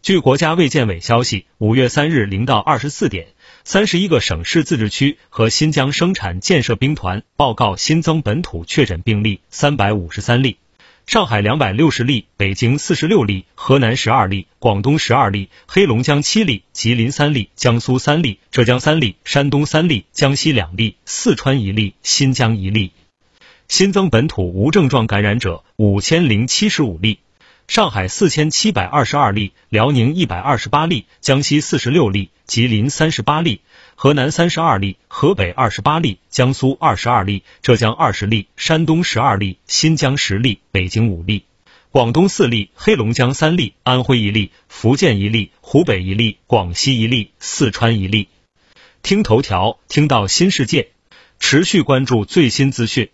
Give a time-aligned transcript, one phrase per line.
[0.00, 3.26] 据国家卫健委消息，五月三日零到二十四点，
[3.64, 10.56] 三十一个省市自治区和新疆生产建设兵团报告新增本土确诊病例三百五十三例。
[11.06, 22.92] 上海两百六十例，北京四十六例，河南十二例，广东十二例，黑龙江七例，吉林三例，江苏三例，浙江三例，山东三例，江西两例，四川一例，新疆一例。
[23.66, 27.18] 新增本土无症状感染者五千零七十五例。
[27.68, 33.60] 上海四千七百二十二例，辽宁一百二十八例，江西四十六例，吉林三十八例，
[33.94, 41.44] 河南三十二例，河北二十八例，江苏二十二例，浙江二十例，山东十二例，新疆十例，北京五例，
[41.90, 48.28] 广东四例，黑龙江三例，安徽一例，福建一例，湖北一例，广西一例，四川一例。
[49.02, 50.88] 听头条，听到新世界，
[51.38, 53.10] 持续关注最新资讯。